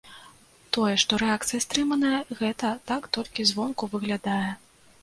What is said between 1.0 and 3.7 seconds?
што рэакцыя стрыманая, гэта так толькі